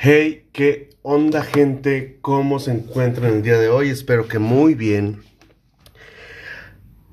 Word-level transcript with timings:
Hey, 0.00 0.44
¿qué 0.52 0.90
onda 1.02 1.42
gente? 1.42 2.18
¿Cómo 2.20 2.60
se 2.60 2.70
encuentran 2.70 3.32
el 3.32 3.42
día 3.42 3.58
de 3.58 3.68
hoy? 3.68 3.88
Espero 3.88 4.28
que 4.28 4.38
muy 4.38 4.74
bien. 4.74 5.24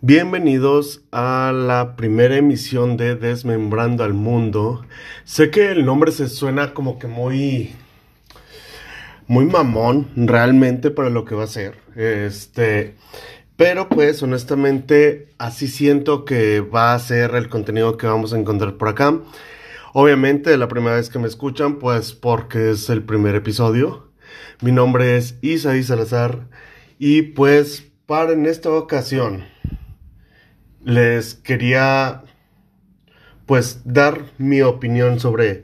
Bienvenidos 0.01 1.01
a 1.11 1.51
la 1.51 1.95
primera 1.95 2.37
emisión 2.37 2.95
de 2.95 3.15
Desmembrando 3.15 4.03
al 4.03 4.13
Mundo. 4.13 4.85
Sé 5.23 5.49
que 5.49 5.71
el 5.71 5.83
nombre 5.83 6.11
se 6.11 6.29
suena 6.29 6.75
como 6.75 6.99
que 6.99 7.07
muy 7.07 7.73
muy 9.25 9.45
mamón 9.45 10.11
realmente 10.15 10.91
para 10.91 11.09
lo 11.09 11.25
que 11.25 11.33
va 11.33 11.45
a 11.45 11.47
ser. 11.47 11.79
Este, 11.95 12.93
pero 13.57 13.89
pues 13.89 14.21
honestamente 14.21 15.29
así 15.39 15.67
siento 15.67 16.23
que 16.23 16.59
va 16.61 16.93
a 16.93 16.99
ser 16.99 17.33
el 17.33 17.49
contenido 17.49 17.97
que 17.97 18.05
vamos 18.05 18.31
a 18.31 18.37
encontrar 18.37 18.75
por 18.75 18.89
acá. 18.89 19.21
Obviamente 19.97 20.57
la 20.57 20.67
primera 20.67 20.97
vez 20.97 21.09
que 21.09 21.19
me 21.19 21.27
escuchan 21.29 21.79
pues 21.79 22.11
porque 22.11 22.71
es 22.71 22.89
el 22.89 23.01
primer 23.05 23.33
episodio. 23.33 24.11
Mi 24.59 24.73
nombre 24.73 25.15
es 25.15 25.37
Isaí 25.41 25.83
Salazar 25.83 26.49
y 26.99 27.21
pues 27.21 27.93
para 28.05 28.33
en 28.33 28.45
esta 28.45 28.71
ocasión 28.71 29.45
les 30.83 31.35
quería 31.35 32.23
pues 33.45 33.83
dar 33.85 34.33
mi 34.37 34.61
opinión 34.63 35.21
sobre 35.21 35.63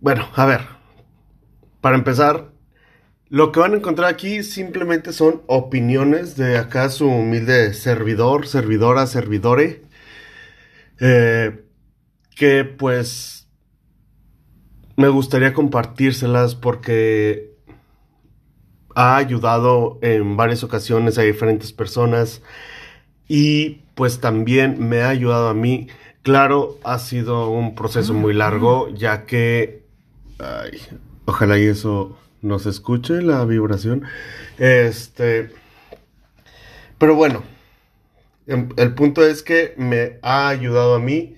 bueno, 0.00 0.26
a 0.34 0.46
ver, 0.46 0.62
para 1.82 1.98
empezar, 1.98 2.50
lo 3.28 3.52
que 3.52 3.60
van 3.60 3.74
a 3.74 3.76
encontrar 3.76 4.08
aquí 4.08 4.42
simplemente 4.42 5.12
son 5.12 5.42
opiniones 5.48 6.34
de 6.38 6.56
acá 6.56 6.88
su 6.88 7.06
humilde 7.06 7.74
servidor, 7.74 8.46
servidora, 8.46 9.06
servidore. 9.06 9.82
Eh, 10.98 11.67
que 12.38 12.64
pues 12.64 13.48
me 14.96 15.08
gustaría 15.08 15.52
compartírselas 15.52 16.54
porque 16.54 17.52
ha 18.94 19.16
ayudado 19.16 19.98
en 20.02 20.36
varias 20.36 20.62
ocasiones 20.62 21.18
a 21.18 21.22
diferentes 21.22 21.72
personas 21.72 22.40
y 23.26 23.82
pues 23.94 24.20
también 24.20 24.88
me 24.88 25.02
ha 25.02 25.08
ayudado 25.08 25.48
a 25.48 25.54
mí. 25.54 25.88
Claro, 26.22 26.78
ha 26.84 26.98
sido 27.00 27.50
un 27.50 27.74
proceso 27.74 28.14
muy 28.14 28.34
largo 28.34 28.88
ya 28.94 29.26
que... 29.26 29.82
Ay, 30.38 30.80
ojalá 31.24 31.58
y 31.58 31.64
eso 31.66 32.16
no 32.40 32.60
se 32.60 32.70
escuche 32.70 33.20
la 33.20 33.44
vibración. 33.44 34.04
Este. 34.58 35.50
Pero 36.98 37.16
bueno, 37.16 37.42
em, 38.46 38.68
el 38.76 38.94
punto 38.94 39.26
es 39.26 39.42
que 39.42 39.74
me 39.76 40.18
ha 40.22 40.48
ayudado 40.48 40.94
a 40.94 41.00
mí 41.00 41.34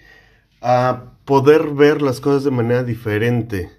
a 0.61 1.13
poder 1.25 1.69
ver 1.69 2.03
las 2.03 2.21
cosas 2.21 2.45
de 2.45 2.51
manera 2.51 2.85
diferente. 2.85 3.71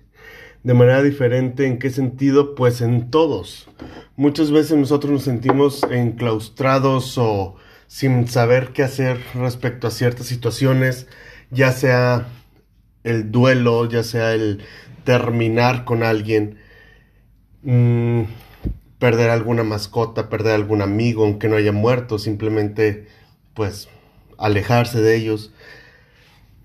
De 0.64 0.74
manera 0.74 1.02
diferente, 1.02 1.66
¿en 1.66 1.80
qué 1.80 1.90
sentido? 1.90 2.56
Pues 2.56 2.82
en 2.82 3.10
todos. 3.10 3.70
Muchas 4.16 4.52
veces 4.52 4.78
nosotros 4.78 5.12
nos 5.12 5.24
sentimos 5.24 5.84
enclaustrados 5.90 7.18
o 7.18 7.56
sin 7.88 8.28
saber 8.28 8.70
qué 8.74 8.84
hacer 8.84 9.20
respecto 9.34 9.88
a 9.88 9.92
ciertas 9.92 10.28
situaciones, 10.28 11.08
ya 11.50 11.72
sea 11.72 12.28
el 13.04 13.32
duelo, 13.32 13.90
ya 13.90 14.04
sea 14.04 14.34
el 14.34 14.64
terminar 15.04 15.84
con 15.84 16.04
alguien 16.04 16.60
Mm, 17.64 18.24
perder 19.00 19.30
alguna 19.30 19.64
mascota, 19.64 20.30
perder 20.30 20.54
algún 20.56 20.82
amigo, 20.82 21.24
aunque 21.24 21.48
no 21.48 21.56
haya 21.56 21.72
muerto, 21.72 22.18
simplemente 22.20 23.08
pues 23.54 23.88
alejarse 24.38 25.02
de 25.02 25.16
ellos. 25.16 25.54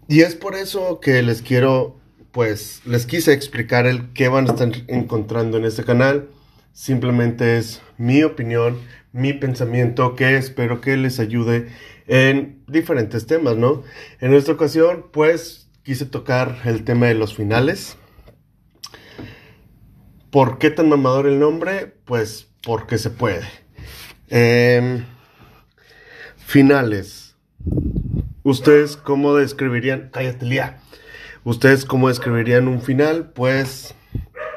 Y 0.08 0.20
es 0.20 0.34
por 0.34 0.54
eso 0.54 1.00
que 1.00 1.22
les 1.22 1.42
quiero, 1.42 1.98
pues 2.32 2.82
les 2.84 3.06
quise 3.06 3.32
explicar 3.32 3.86
el 3.86 4.12
qué 4.12 4.28
van 4.28 4.48
a 4.48 4.52
estar 4.52 4.70
encontrando 4.88 5.58
en 5.58 5.64
este 5.64 5.84
canal. 5.84 6.28
Simplemente 6.72 7.58
es 7.58 7.82
mi 7.98 8.22
opinión, 8.22 8.78
mi 9.12 9.32
pensamiento, 9.32 10.14
que 10.14 10.36
espero 10.36 10.80
que 10.80 10.96
les 10.96 11.18
ayude 11.18 11.68
en 12.06 12.62
diferentes 12.68 13.26
temas, 13.26 13.56
¿no? 13.56 13.82
En 14.20 14.34
esta 14.34 14.52
ocasión, 14.52 15.06
pues 15.12 15.68
quise 15.82 16.06
tocar 16.06 16.58
el 16.64 16.84
tema 16.84 17.06
de 17.06 17.14
los 17.14 17.34
finales 17.34 17.96
¿Por 20.36 20.58
qué 20.58 20.70
tan 20.70 20.90
mamador 20.90 21.26
el 21.26 21.38
nombre? 21.38 21.94
Pues 22.04 22.48
porque 22.62 22.98
se 22.98 23.08
puede. 23.08 23.46
Em, 24.28 25.06
finales. 26.36 27.36
¿Ustedes 28.46 28.96
cómo 28.96 29.34
describirían? 29.34 30.10
Cállate, 30.12 30.46
Lía. 30.46 30.78
¿Ustedes 31.42 31.84
cómo 31.84 32.06
describirían 32.06 32.68
un 32.68 32.80
final? 32.80 33.32
Pues 33.34 33.96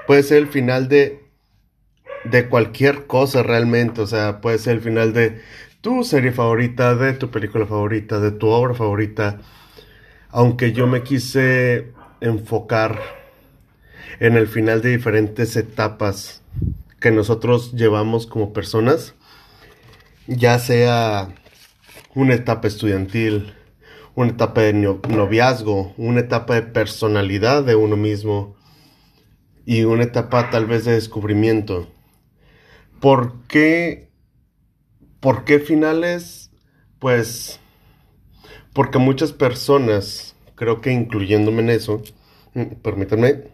puede 0.05 0.21
ser 0.21 0.37
el 0.37 0.47
final 0.47 0.87
de, 0.89 1.23
de 2.23 2.47
cualquier 2.49 3.07
cosa 3.07 3.41
realmente. 3.41 4.01
O 4.01 4.05
sea, 4.05 4.41
puede 4.41 4.59
ser 4.59 4.75
el 4.75 4.81
final 4.81 5.11
de 5.13 5.41
tu 5.81 6.03
serie 6.03 6.31
favorita, 6.31 6.93
de 6.93 7.13
tu 7.13 7.31
película 7.31 7.65
favorita, 7.65 8.19
de 8.19 8.29
tu 8.29 8.49
obra 8.49 8.75
favorita. 8.75 9.39
Aunque 10.29 10.71
yo 10.71 10.85
me 10.85 11.01
quise 11.01 11.91
enfocar 12.21 13.01
en 14.19 14.35
el 14.35 14.45
final 14.45 14.83
de 14.83 14.89
diferentes 14.89 15.55
etapas 15.55 16.43
que 16.99 17.09
nosotros 17.09 17.71
llevamos 17.71 18.27
como 18.27 18.53
personas, 18.53 19.15
ya 20.27 20.59
sea 20.59 21.29
una 22.13 22.35
etapa 22.35 22.67
estudiantil, 22.67 23.55
una 24.19 24.31
etapa 24.31 24.63
de 24.63 24.73
noviazgo, 24.73 25.93
una 25.95 26.19
etapa 26.19 26.55
de 26.55 26.63
personalidad 26.63 27.63
de 27.63 27.75
uno 27.75 27.95
mismo 27.95 28.57
y 29.65 29.83
una 29.83 30.03
etapa 30.03 30.49
tal 30.49 30.65
vez 30.65 30.83
de 30.83 30.91
descubrimiento. 30.91 31.87
¿Por 32.99 33.47
qué? 33.47 34.09
¿Por 35.21 35.45
qué 35.45 35.59
finales? 35.59 36.51
Pues 36.99 37.61
porque 38.73 38.97
muchas 38.97 39.31
personas, 39.31 40.35
creo 40.55 40.81
que 40.81 40.91
incluyéndome 40.91 41.61
en 41.61 41.69
eso, 41.69 42.01
mm, 42.55 42.81
permítanme, 42.81 43.45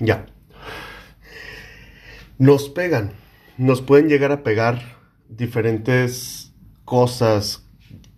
Ya. 0.00 0.26
Nos 2.38 2.70
pegan, 2.70 3.12
nos 3.56 3.82
pueden 3.82 4.08
llegar 4.08 4.32
a 4.32 4.42
pegar 4.42 4.96
diferentes 5.28 6.39
cosas 6.90 7.62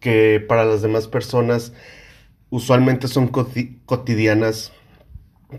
que 0.00 0.43
para 0.49 0.65
las 0.65 0.81
demás 0.81 1.06
personas 1.06 1.75
usualmente 2.49 3.06
son 3.06 3.28
cotidianas 3.28 4.72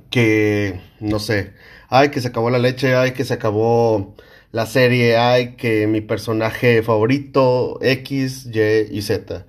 que, 0.10 0.82
no 1.00 1.20
sé, 1.20 1.54
ay 1.90 2.10
que 2.10 2.22
se 2.22 2.30
acabó 2.30 2.50
la 2.50 2.58
leche, 2.58 2.96
ay 2.96 3.12
que 3.12 3.24
se 3.24 3.36
acabó 3.36 4.16
la 4.52 4.66
serie, 4.66 5.16
ay 5.18 5.56
que 5.58 5.86
mi 5.86 6.02
personaje 6.02 6.82
favorito 6.82 7.78
X, 7.84 8.48
Y 8.52 8.98
y 8.98 9.02
Z. 9.04 9.46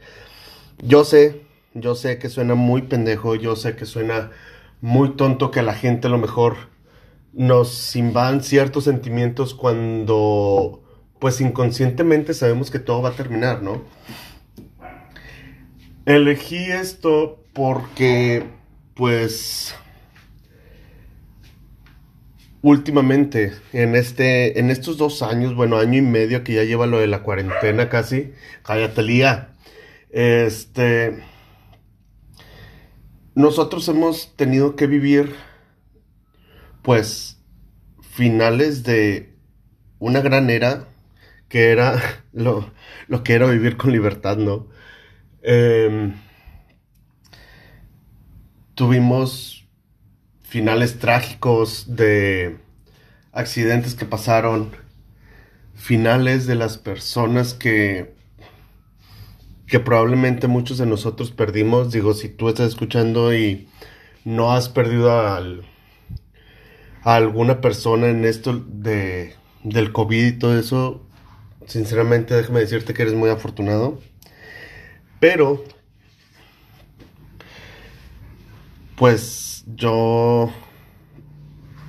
Yo 0.82 1.04
sé, 1.04 1.40
yo 1.72 1.94
sé 1.94 2.18
que 2.18 2.28
suena 2.28 2.54
muy 2.54 2.82
pendejo, 2.82 3.34
yo 3.34 3.56
sé 3.56 3.76
que 3.76 3.86
suena 3.86 4.30
muy 4.82 5.16
tonto 5.16 5.50
que 5.50 5.60
a 5.60 5.62
la 5.62 5.74
gente 5.74 6.08
a 6.08 6.10
lo 6.10 6.18
mejor 6.18 6.68
nos 7.32 7.96
invadan 7.96 8.42
ciertos 8.42 8.84
sentimientos 8.84 9.54
cuando 9.54 10.83
pues 11.24 11.40
inconscientemente 11.40 12.34
sabemos 12.34 12.70
que 12.70 12.78
todo 12.78 13.00
va 13.00 13.08
a 13.08 13.16
terminar, 13.16 13.62
¿no? 13.62 13.82
Elegí 16.04 16.70
esto 16.70 17.42
porque 17.54 18.44
pues 18.92 19.74
últimamente 22.60 23.54
en 23.72 23.94
este 23.94 24.60
en 24.60 24.70
estos 24.70 24.98
dos 24.98 25.22
años, 25.22 25.54
bueno, 25.54 25.78
año 25.78 25.96
y 25.96 26.02
medio 26.02 26.44
que 26.44 26.52
ya 26.52 26.64
lleva 26.64 26.86
lo 26.86 26.98
de 26.98 27.06
la 27.06 27.22
cuarentena 27.22 27.88
casi, 27.88 28.34
cállate 28.62 29.02
lía. 29.02 29.54
Este 30.10 31.22
nosotros 33.34 33.88
hemos 33.88 34.36
tenido 34.36 34.76
que 34.76 34.86
vivir, 34.86 35.34
pues, 36.82 37.38
finales 38.02 38.82
de 38.82 39.32
una 39.98 40.20
gran 40.20 40.50
era, 40.50 40.86
que 41.54 41.70
era 41.70 42.02
lo, 42.32 42.72
que 43.22 43.32
era 43.32 43.46
vivir 43.46 43.76
con 43.76 43.92
libertad, 43.92 44.36
¿no? 44.36 44.66
Em, 45.40 46.14
tuvimos 48.74 49.64
finales 50.42 50.98
trágicos 50.98 51.94
de 51.94 52.56
accidentes 53.30 53.94
que 53.94 54.04
pasaron, 54.04 54.72
finales 55.76 56.48
de 56.48 56.56
las 56.56 56.76
personas 56.76 57.54
que 57.54 58.12
que 59.68 59.78
probablemente 59.78 60.48
muchos 60.48 60.78
de 60.78 60.86
nosotros 60.86 61.30
perdimos. 61.30 61.92
Digo, 61.92 62.14
si 62.14 62.28
tú 62.28 62.48
estás 62.48 62.70
escuchando 62.70 63.32
y 63.32 63.68
no 64.24 64.52
has 64.52 64.68
perdido 64.68 65.12
a 65.12 65.40
alguna 67.04 67.60
persona 67.60 68.08
en 68.08 68.24
esto 68.24 68.60
de, 68.66 69.34
del 69.62 69.92
COVID 69.92 70.26
y 70.26 70.32
todo 70.32 70.58
eso, 70.58 71.04
sinceramente 71.66 72.34
déjame 72.34 72.60
decirte 72.60 72.94
que 72.94 73.02
eres 73.02 73.14
muy 73.14 73.30
afortunado. 73.30 74.00
Pero, 75.20 75.64
pues, 78.96 79.64
yo 79.66 80.52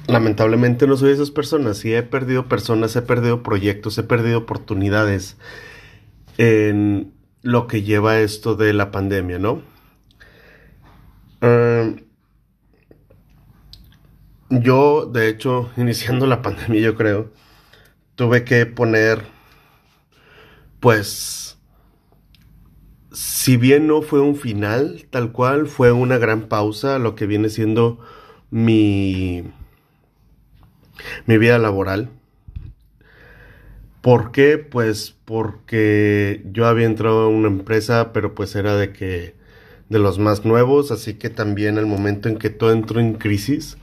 lamentablemente 0.07 0.88
no 0.88 0.98
soy 0.98 1.10
de 1.10 1.16
esas 1.16 1.31
personas. 1.31 1.77
Sí 1.77 1.94
he 1.94 2.04
perdido 2.04 2.48
personas, 2.48 2.95
he 2.95 3.01
perdido 3.01 3.44
proyectos, 3.44 3.98
he 3.98 4.04
perdido 4.04 4.39
oportunidades 4.39 5.38
en 6.38 7.13
lo 7.42 7.68
que 7.68 7.83
lleva 7.83 8.19
esto 8.19 8.56
de 8.56 8.74
la 8.74 8.92
pandemia, 8.92 9.39
¿no? 9.39 9.62
Em, 11.42 12.06
yo, 14.50 15.06
de 15.06 15.30
hecho, 15.30 15.69
iniciando 15.77 16.27
la 16.27 16.42
pandemia, 16.42 16.81
yo 16.81 16.95
creo, 16.95 17.31
tuve 18.16 18.44
que 18.44 18.66
poner, 18.66 19.24
pues, 20.85 21.57
si 23.11 23.57
bien 23.57 23.87
no 23.87 24.03
fue 24.03 24.21
un 24.21 24.35
final 24.35 25.07
tal 25.09 25.31
cual, 25.31 25.65
fue 25.65 25.91
una 25.91 26.19
gran 26.19 26.43
pausa 26.43 26.99
lo 26.99 27.15
que 27.15 27.25
viene 27.25 27.49
siendo 27.49 27.99
mi, 28.51 29.45
mi 31.25 31.39
vida 31.39 31.57
laboral. 31.57 32.11
¿Por 34.01 34.31
qué? 34.31 34.59
Pues 34.59 35.15
porque 35.25 36.43
yo 36.51 36.67
había 36.67 36.85
entrado 36.85 37.21
a 37.21 37.29
una 37.29 37.47
empresa, 37.47 38.13
pero 38.13 38.35
pues 38.35 38.55
era 38.55 38.75
de 38.75 38.93
que 38.93 39.33
de 39.89 39.97
los 39.97 40.19
más 40.19 40.45
nuevos, 40.45 40.91
así 40.91 41.15
que 41.15 41.31
también 41.31 41.79
al 41.79 41.88
momento 41.88 42.29
en 42.29 42.38
que 42.38 42.51
todo 42.51 42.71
entró 42.71 42.99
en 42.99 43.15
crisis, 43.15 43.79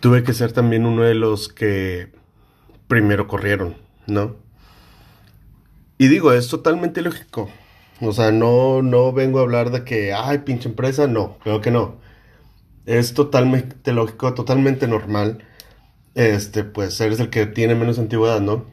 tuve 0.00 0.24
que 0.24 0.34
ser 0.34 0.50
también 0.50 0.84
uno 0.84 1.04
de 1.04 1.14
los 1.14 1.48
que 1.48 2.10
primero 2.88 3.28
corrieron, 3.28 3.76
¿no? 4.08 4.45
Y 5.98 6.08
digo, 6.08 6.32
es 6.32 6.48
totalmente 6.48 7.00
lógico. 7.02 7.50
O 8.00 8.12
sea, 8.12 8.30
no, 8.30 8.82
no 8.82 9.12
vengo 9.12 9.38
a 9.38 9.42
hablar 9.42 9.70
de 9.70 9.84
que, 9.84 10.12
ay, 10.12 10.38
pinche 10.38 10.68
empresa, 10.68 11.06
no, 11.06 11.38
creo 11.38 11.60
que 11.60 11.70
no. 11.70 11.96
Es 12.86 13.14
totalmente 13.14 13.92
lógico, 13.92 14.34
totalmente 14.34 14.86
normal. 14.86 15.44
Este, 16.14 16.64
pues 16.64 17.00
eres 17.00 17.20
el 17.20 17.30
que 17.30 17.46
tiene 17.46 17.74
menos 17.74 17.98
antigüedad, 17.98 18.40
¿no? 18.40 18.64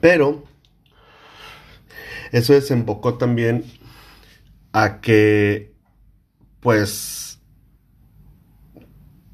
Pero 0.00 0.44
eso 2.32 2.52
desembocó 2.52 3.18
también 3.18 3.64
a 4.72 5.00
que, 5.00 5.74
pues, 6.60 7.40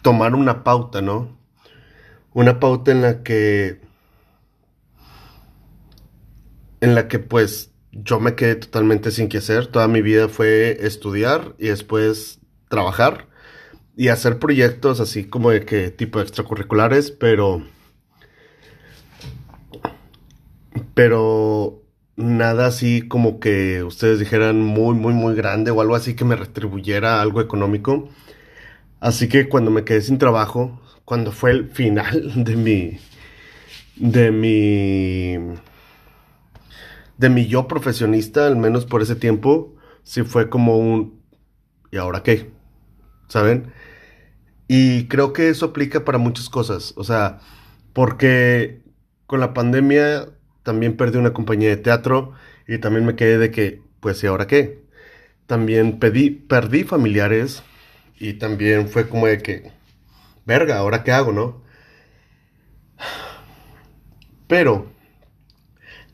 tomar 0.03 0.35
una 0.35 0.65
pauta, 0.65 1.03
¿no? 1.03 1.39
Una 2.33 2.61
pauta 2.61 2.93
en 2.93 3.03
la 3.03 3.23
que, 3.23 3.81
en 6.85 6.95
la 6.95 7.09
que, 7.09 7.19
pues, 7.19 7.73
yo 7.93 8.21
me 8.21 8.35
quedé 8.35 8.57
totalmente 8.57 9.11
sin 9.11 9.29
que 9.29 9.39
hacer. 9.39 9.69
Toda 9.69 9.89
mi 9.89 10.03
vida 10.03 10.29
fue 10.29 10.79
estudiar 10.87 11.55
y 11.59 11.69
después 11.69 12.41
trabajar 12.69 13.29
y 13.97 14.09
hacer 14.09 14.39
proyectos 14.39 15.01
así 15.01 15.25
como 15.25 15.51
de 15.51 15.65
que 15.65 15.91
tipo 15.91 16.21
extracurriculares, 16.21 17.11
pero 17.11 17.63
pero 20.95 21.83
nada 22.17 22.67
así 22.67 23.03
como 23.09 23.41
que 23.41 23.83
ustedes 23.83 24.19
dijeran 24.19 24.61
muy, 24.61 24.95
muy, 24.95 25.13
muy 25.15 25.35
grande 25.35 25.71
o 25.71 25.81
algo 25.81 25.95
así 25.95 26.15
que 26.15 26.25
me 26.25 26.37
retribuyera 26.37 27.21
algo 27.21 27.41
económico. 27.41 28.09
Así 29.01 29.29
que 29.29 29.49
cuando 29.49 29.71
me 29.71 29.85
quedé 29.85 30.03
sin 30.03 30.19
trabajo, 30.19 30.81
cuando 31.05 31.33
fue 31.33 31.53
el 31.53 31.71
final 31.71 32.45
de 32.45 32.57
mi, 32.57 32.99
de 33.97 34.31
mi, 34.31 35.57
de 37.19 37.31
mi 37.31 37.47
yo 37.47 37.69
profesionista, 37.69 38.47
al 38.47 38.57
menos 38.57 38.87
por 38.87 39.03
ese 39.03 39.17
tiempo, 39.17 39.75
sí 40.03 40.23
fue 40.23 40.49
como 40.49 40.79
un, 40.79 41.21
¿y 41.91 41.97
ahora 41.97 42.23
qué? 42.23 42.51
¿Saben? 43.29 43.73
Y 44.69 45.09
creo 45.09 45.33
que 45.33 45.49
eso 45.49 45.67
aplica 45.67 46.05
para 46.05 46.19
muchas 46.19 46.49
cosas, 46.49 46.95
o 46.97 47.05
sea, 47.05 47.41
porque 47.93 48.83
con 49.27 49.41
la 49.41 49.55
pandemia 49.55 50.29
también 50.63 50.97
perdí 50.97 51.19
una 51.19 51.33
compañía 51.33 51.69
de 51.69 51.77
teatro 51.77 52.33
y 52.67 52.79
también 52.79 53.05
me 53.07 53.17
quedé 53.17 53.39
de 53.39 53.51
que, 53.51 53.83
pues, 54.01 54.23
¿y 54.25 54.27
ahora 54.27 54.47
qué? 54.47 54.85
También 55.47 55.99
pedí, 55.99 56.31
perdí 56.31 56.85
familiares 56.85 57.63
y 58.19 58.35
también 58.35 58.89
fue 58.89 59.09
como 59.09 59.27
de 59.27 59.39
que, 59.43 59.73
verga, 60.47 60.79
¿ahora 60.79 61.05
qué 61.05 61.13
hago, 61.13 61.33
no? 61.33 61.63
Pero, 64.47 64.94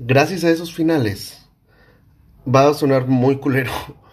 gracias 0.02 0.44
a 0.44 0.50
esos 0.50 0.74
finales, 0.74 1.46
va 2.48 2.66
a 2.66 2.74
sonar 2.74 3.06
muy 3.06 3.36
culero, 3.36 3.70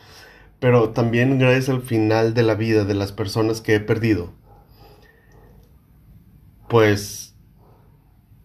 pero 0.59 0.89
también 0.89 1.39
gracias 1.39 1.69
al 1.69 1.81
final 1.81 2.33
de 2.33 2.43
la 2.43 2.55
vida 2.55 2.83
de 2.83 2.93
las 2.93 3.13
personas 3.13 3.61
que 3.61 3.75
he 3.75 3.79
perdido, 3.79 4.33
pues 6.67 7.35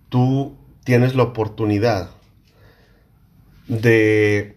tú 0.09 0.57
tienes 0.85 1.17
la 1.17 1.25
oportunidad 1.25 2.11
de 3.67 4.57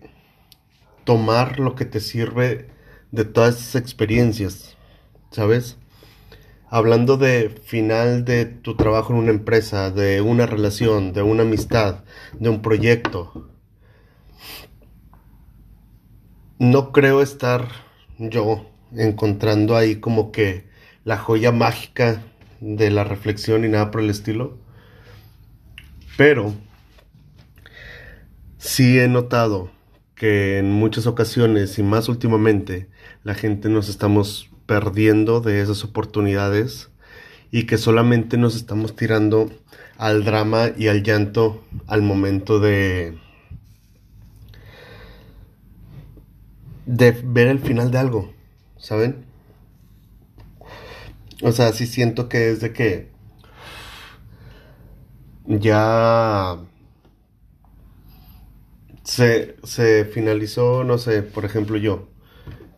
tomar 1.05 1.59
lo 1.59 1.73
que 1.73 1.85
te 1.85 1.99
sirve 1.99 2.69
de 3.11 3.25
todas 3.25 3.59
esas 3.59 3.81
experiencias, 3.81 4.77
¿sabes? 5.31 5.77
Hablando 6.75 7.15
de 7.15 7.47
final 7.63 8.25
de 8.25 8.43
tu 8.43 8.75
trabajo 8.75 9.13
en 9.13 9.19
una 9.19 9.31
empresa, 9.31 9.91
de 9.91 10.19
una 10.19 10.45
relación, 10.45 11.13
de 11.13 11.21
una 11.21 11.43
amistad, 11.43 12.03
de 12.33 12.49
un 12.49 12.61
proyecto. 12.61 13.49
No 16.59 16.91
creo 16.91 17.21
estar 17.21 17.69
yo 18.17 18.69
encontrando 18.93 19.77
ahí 19.77 20.01
como 20.01 20.33
que 20.33 20.67
la 21.05 21.17
joya 21.17 21.53
mágica 21.53 22.21
de 22.59 22.91
la 22.91 23.05
reflexión 23.05 23.63
y 23.63 23.69
nada 23.69 23.89
por 23.89 24.01
el 24.01 24.09
estilo. 24.09 24.57
Pero 26.17 26.53
sí 28.57 28.99
he 28.99 29.07
notado 29.07 29.71
que 30.13 30.57
en 30.57 30.71
muchas 30.73 31.07
ocasiones 31.07 31.79
y 31.79 31.83
más 31.83 32.09
últimamente 32.09 32.89
la 33.23 33.33
gente 33.33 33.69
nos 33.69 33.87
estamos 33.87 34.49
perdiendo 34.65 35.41
de 35.41 35.61
esas 35.61 35.83
oportunidades 35.83 36.89
y 37.51 37.65
que 37.65 37.77
solamente 37.77 38.37
nos 38.37 38.55
estamos 38.55 38.95
tirando 38.95 39.51
al 39.97 40.25
drama 40.25 40.71
y 40.77 40.87
al 40.87 41.03
llanto 41.03 41.63
al 41.87 42.01
momento 42.01 42.59
de 42.59 43.17
de 46.85 47.11
ver 47.11 47.47
el 47.47 47.59
final 47.59 47.91
de 47.91 47.97
algo, 47.97 48.33
¿saben? 48.77 49.25
O 51.41 51.51
sea, 51.51 51.71
sí 51.73 51.85
siento 51.87 52.27
que 52.29 52.49
es 52.51 52.59
de 52.61 52.73
que 52.73 53.09
ya 55.47 56.57
se, 59.03 59.55
se 59.63 60.05
finalizó, 60.05 60.83
no 60.83 60.97
sé, 60.97 61.21
por 61.23 61.45
ejemplo 61.45 61.77
yo, 61.77 62.07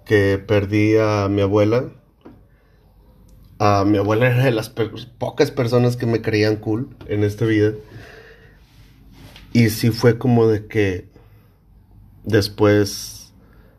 que 0.08 0.38
perdí 0.38 0.98
a 0.98 1.28
mi 1.30 1.42
abuela. 1.42 1.92
A 3.60 3.84
mi 3.86 3.98
abuela 3.98 4.28
era 4.28 4.46
de 4.46 4.52
las 4.52 4.70
pocas 4.70 5.52
personas 5.52 5.98
que 5.98 6.06
me 6.06 6.22
creían 6.22 6.58
cool 6.58 6.96
en 7.08 7.24
esta 7.24 7.46
vida. 7.46 7.74
Y 9.54 9.70
sí 9.70 9.90
fue 9.90 10.18
como 10.18 10.48
de 10.48 10.68
que 10.68 11.10
después 12.24 13.34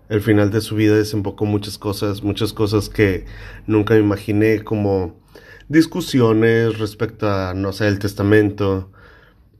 el 0.09 0.21
final 0.21 0.51
de 0.51 0.61
su 0.61 0.75
vida 0.75 0.97
desembocó 0.97 1.45
muchas 1.45 1.79
cosas, 1.79 2.23
muchas 2.23 2.53
cosas 2.53 2.89
que 2.89 3.27
nunca 3.67 3.95
me 3.95 4.01
imaginé 4.01 4.65
como 4.65 5.21
discusiones 5.69 6.79
respecto 6.79 7.29
a, 7.31 7.55
no 7.55 7.73
sé, 7.73 7.89
el 7.89 7.99
testamento, 7.99 8.91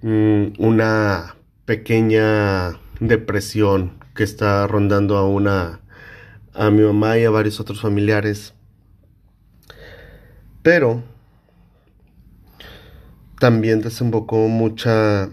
mm, 0.03 0.53
una 0.59 1.37
pequeña 1.65 2.79
depresión 2.99 3.93
que 4.15 4.25
está 4.25 4.67
rondando 4.67 5.17
a 5.17 5.29
una 5.29 5.81
a 6.59 6.71
mi 6.71 6.83
mamá 6.83 7.17
y 7.19 7.25
a 7.25 7.31
varios 7.31 7.61
otros 7.61 7.81
familiares. 7.81 8.53
Pero 10.63 11.03
también 13.39 13.81
desembocó 13.81 14.49
mucha 14.49 15.31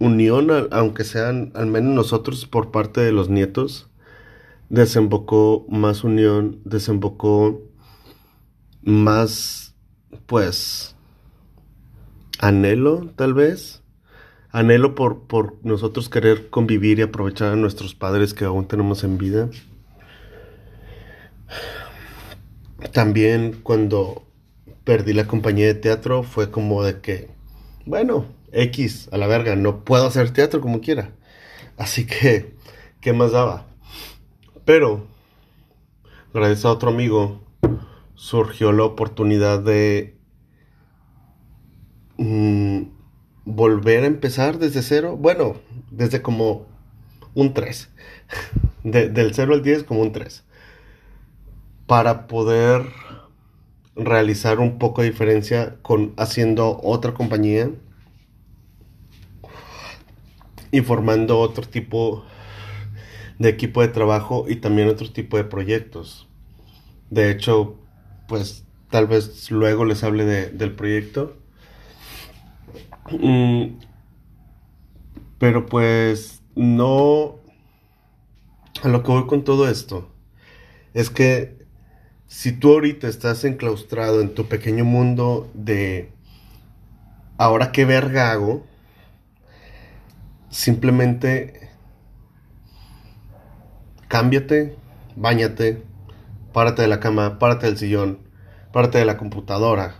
unión, 0.00 0.50
aunque 0.72 1.04
sean 1.04 1.52
al 1.54 1.66
menos 1.66 1.94
nosotros 1.94 2.46
por 2.46 2.72
parte 2.72 3.00
de 3.00 3.12
los 3.12 3.28
nietos, 3.28 3.88
desembocó 4.68 5.66
más 5.68 6.02
unión, 6.02 6.60
desembocó 6.64 7.62
más 8.82 9.76
pues, 10.26 10.96
anhelo, 12.40 13.10
tal 13.14 13.34
vez. 13.34 13.82
Anhelo 14.52 14.96
por, 14.96 15.28
por 15.28 15.64
nosotros 15.64 16.08
querer 16.08 16.50
convivir 16.50 16.98
y 16.98 17.02
aprovechar 17.02 17.52
a 17.52 17.56
nuestros 17.56 17.94
padres 17.94 18.34
que 18.34 18.44
aún 18.44 18.66
tenemos 18.66 19.04
en 19.04 19.16
vida. 19.16 19.48
También 22.92 23.60
cuando 23.62 24.24
perdí 24.84 25.12
la 25.12 25.26
compañía 25.26 25.66
de 25.66 25.74
teatro 25.74 26.22
fue 26.22 26.50
como 26.50 26.82
de 26.82 27.00
que, 27.00 27.28
bueno, 27.86 28.26
X, 28.52 29.08
a 29.12 29.18
la 29.18 29.26
verga, 29.26 29.56
no 29.56 29.84
puedo 29.84 30.06
hacer 30.06 30.32
teatro 30.32 30.60
como 30.60 30.80
quiera. 30.80 31.10
Así 31.76 32.06
que, 32.06 32.54
¿qué 33.00 33.12
más 33.12 33.32
daba? 33.32 33.66
Pero 34.64 35.06
gracias 36.32 36.64
a 36.64 36.72
otro 36.72 36.90
amigo, 36.90 37.40
surgió 38.14 38.72
la 38.72 38.84
oportunidad 38.84 39.60
de 39.60 40.16
mm, 42.18 42.82
volver 43.44 44.04
a 44.04 44.06
empezar 44.06 44.58
desde 44.58 44.82
cero. 44.82 45.16
Bueno, 45.16 45.56
desde 45.90 46.22
como 46.22 46.66
un 47.34 47.54
3. 47.54 47.90
del 48.84 49.34
0 49.34 49.54
al 49.54 49.62
10 49.62 49.84
como 49.84 50.00
un 50.02 50.12
3. 50.12 50.44
Para 51.90 52.28
poder 52.28 52.86
realizar 53.96 54.60
un 54.60 54.78
poco 54.78 55.02
de 55.02 55.10
diferencia 55.10 55.78
con 55.82 56.14
haciendo 56.18 56.80
otra 56.84 57.14
compañía 57.14 57.68
y 60.70 60.82
formando 60.82 61.40
otro 61.40 61.66
tipo 61.66 62.24
de 63.40 63.48
equipo 63.48 63.82
de 63.82 63.88
trabajo 63.88 64.44
y 64.48 64.54
también 64.54 64.86
otro 64.86 65.10
tipo 65.10 65.36
de 65.36 65.42
proyectos. 65.42 66.28
De 67.10 67.28
hecho, 67.28 67.80
pues 68.28 68.64
tal 68.88 69.08
vez 69.08 69.50
luego 69.50 69.84
les 69.84 70.04
hable 70.04 70.24
del 70.24 70.76
proyecto. 70.76 71.38
Mm, 73.10 73.80
pero 75.40 75.66
pues 75.66 76.40
no... 76.54 77.40
A 78.80 78.86
lo 78.86 79.02
que 79.02 79.10
voy 79.10 79.26
con 79.26 79.42
todo 79.42 79.68
esto 79.68 80.08
es 80.94 81.10
que 81.10 81.59
si 82.30 82.52
tú 82.52 82.74
ahorita 82.74 83.08
estás 83.08 83.44
enclaustrado 83.44 84.20
en 84.20 84.32
tu 84.34 84.46
pequeño 84.46 84.84
mundo 84.84 85.50
de 85.52 86.12
ahora 87.38 87.72
qué 87.72 87.84
verga 87.84 88.30
hago, 88.30 88.64
simplemente 90.48 91.70
cámbiate, 94.06 94.76
bañate, 95.16 95.82
párate 96.52 96.82
de 96.82 96.88
la 96.88 97.00
cama, 97.00 97.40
párate 97.40 97.66
del 97.66 97.78
sillón, 97.78 98.20
párate 98.72 98.98
de 98.98 99.06
la 99.06 99.16
computadora 99.16 99.96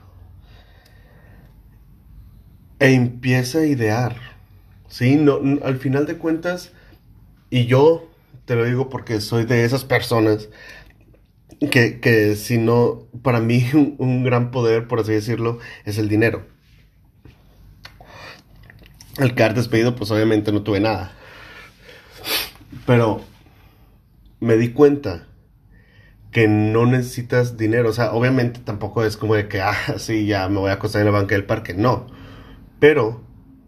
e 2.79 2.93
empieza 2.95 3.59
a 3.59 3.67
idear. 3.67 4.15
Sí, 4.87 5.17
no, 5.17 5.41
al 5.65 5.79
final 5.79 6.07
de 6.07 6.17
cuentas, 6.17 6.71
y 7.51 7.67
yo 7.67 8.09
te 8.45 8.55
lo 8.55 8.65
digo 8.65 8.89
porque 8.89 9.21
soy 9.21 9.47
de 9.47 9.65
esas 9.65 9.85
personas 9.85 10.49
que, 11.69 12.01
que 12.01 12.37
si 12.37 12.59
no, 12.59 13.07
para 13.23 13.41
mí 13.41 13.67
un, 13.99 14.25
gran 14.25 14.51
poder, 14.51 14.89
por 14.89 15.01
así 15.01 15.13
decirlo, 15.13 15.59
es 15.85 15.99
el 15.99 16.09
dinero. 16.09 16.47
Al 19.19 19.35
quedar 19.35 19.55
despedido, 19.55 19.97
pues 19.97 20.11
obviamente 20.11 20.53
no 20.53 20.63
tuve 20.63 20.81
nada. 20.81 21.13
Pero 22.87 23.23
me 24.41 24.57
di 24.57 24.71
cuenta 24.71 25.27
que 26.31 26.49
no 26.49 26.87
necesitas 26.87 27.59
dinero. 27.59 27.91
O 27.91 27.93
sea, 27.93 28.13
obviamente 28.13 28.61
tampoco 28.61 29.05
es 29.05 29.17
como 29.17 29.35
de 29.35 29.49
que, 29.49 29.61
ah, 29.61 29.75
sí, 29.99 30.27
ya 30.27 30.49
me 30.49 30.61
voy 30.61 30.71
a 30.71 30.75
acostar 30.75 31.01
en 31.01 31.07
la 31.07 31.13
banca 31.13 31.35
del 31.35 31.45
parque. 31.45 31.75
No. 31.75 32.07
Pero 32.79 33.23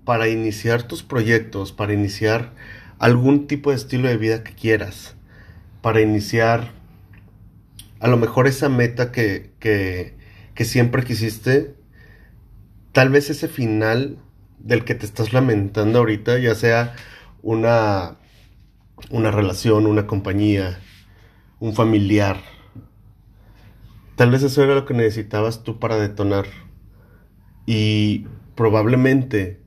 para 0.04 0.28
iniciar 0.28 0.84
tus 0.84 1.02
proyectos, 1.02 1.72
para 1.72 1.92
iniciar 1.92 2.52
algún 2.99 3.46
tipo 3.46 3.70
de 3.70 3.76
estilo 3.76 4.08
de 4.08 4.16
vida 4.16 4.42
que 4.42 4.54
quieras, 4.54 5.16
para 5.82 6.00
iniciar 6.00 6.70
a 8.02 8.09
lo 8.09 8.16
mejor 8.16 8.49
esa 8.49 8.68
meta 8.68 9.12
que, 9.12 9.52
que, 9.61 10.64
siempre 10.64 11.04
quisiste, 11.04 11.76
tal 12.90 13.11
vez 13.11 13.30
ese 13.30 13.47
final 13.47 14.18
del 14.59 14.85
que 14.85 14.97
te 14.97 15.06
estás 15.06 15.32
lamentando 15.32 16.00
ahorita, 16.00 16.38
ya 16.38 16.56
sea 16.56 16.94
una 17.42 18.18
una 19.11 19.30
relación, 19.30 19.87
una 19.87 20.06
compañía, 20.09 20.80
un 21.61 21.75
familiar. 21.75 22.40
Tal 24.16 24.30
vez 24.32 24.42
eso 24.42 24.62
era 24.64 24.75
lo 24.75 24.85
que 24.85 24.94
necesitabas 24.94 25.62
tú 25.62 25.78
para 25.78 25.97
detonar. 25.97 26.47
Y 27.66 28.26
probablemente, 28.56 29.62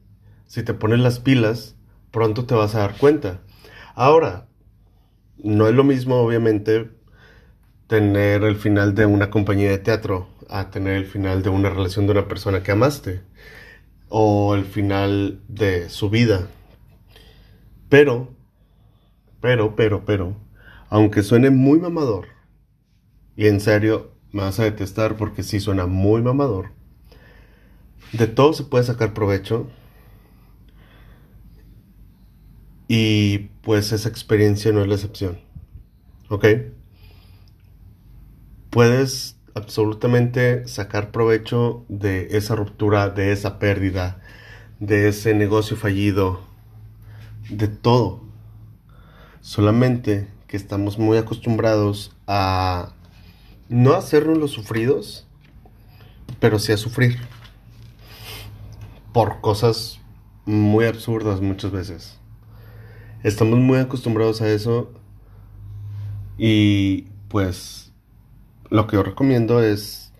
si 0.45 0.63
te 0.63 0.73
pones 0.73 0.99
las 0.99 1.19
pilas, 1.19 1.77
pronto 2.11 2.45
te 2.45 2.55
vas 2.55 2.75
a 2.75 2.79
dar 2.79 2.97
cuenta. 2.97 3.41
Ahora, 3.93 4.47
no 5.37 5.67
es 5.67 5.73
lo 5.73 5.83
mismo, 5.83 6.15
obviamente, 6.17 6.94
tener 7.87 8.43
el 8.43 8.55
final 8.55 8.95
de 8.95 9.05
una 9.05 9.29
compañía 9.29 9.69
de 9.69 9.77
teatro 9.77 10.27
a 10.49 10.69
tener 10.71 10.95
el 10.95 11.05
final 11.05 11.43
de 11.43 11.49
una 11.49 11.69
relación 11.69 12.05
de 12.05 12.13
una 12.13 12.27
persona 12.27 12.63
que 12.63 12.71
amaste. 12.71 13.21
O 14.09 14.55
el 14.55 14.65
final 14.65 15.41
de 15.47 15.89
su 15.89 16.09
vida. 16.09 16.47
Pero 17.89 18.35
pero, 19.45 19.75
pero, 19.75 20.05
pero, 20.05 20.35
aunque 20.89 21.21
suene 21.21 21.51
muy 21.51 21.79
mamador, 21.79 22.29
y 23.35 23.45
en 23.45 23.59
serio 23.59 24.09
me 24.31 24.41
vas 24.41 24.59
a 24.59 24.63
detestar 24.63 25.17
porque 25.17 25.43
sí 25.43 25.59
suena 25.59 25.85
muy 25.85 26.23
mamador, 26.23 26.71
de 28.11 28.25
todo 28.25 28.53
se 28.53 28.63
puede 28.63 28.85
sacar 28.85 29.13
provecho. 29.13 29.67
Y 32.87 33.49
pues 33.61 33.91
esa 33.91 34.09
experiencia 34.09 34.71
no 34.71 34.81
es 34.81 34.87
la 34.87 34.95
excepción. 34.95 35.39
¿Ok? 36.29 36.45
Puedes 38.75 39.37
absolutamente 39.53 40.67
sacar 40.67 41.11
provecho 41.11 41.85
de 41.87 42.35
esa 42.35 42.55
ruptura, 42.55 43.07
de 43.07 43.31
esa 43.31 43.57
pérdida, 43.57 44.21
de 44.81 45.07
ese 45.07 45.33
negocio 45.33 45.77
fallido, 45.77 46.41
de 47.49 47.69
todo. 47.69 48.19
Solamente 49.39 50.27
que 50.47 50.57
estamos 50.57 50.99
muy 50.99 51.17
acostumbrados 51.17 52.17
a 52.27 52.91
no 53.69 53.93
hacernos 53.93 54.37
los 54.37 54.51
sufridos, 54.51 55.25
pero 56.41 56.59
sí 56.59 56.73
a 56.73 56.77
sufrir. 56.77 57.17
Por 59.13 59.39
cosas 59.39 60.01
muy 60.43 60.83
absurdas 60.83 61.39
muchas 61.39 61.71
veces. 61.71 62.19
Estamos 63.23 63.57
muy 63.57 63.79
acostumbrados 63.79 64.41
a 64.41 64.49
eso 64.49 64.91
y 66.37 67.03
pues 67.29 67.84
lo 68.69 68.87
que 68.87 68.95
yo 68.95 69.03
recomiendo 69.03 69.61
es 69.63 70.11